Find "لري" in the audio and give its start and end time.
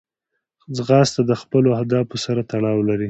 2.89-2.99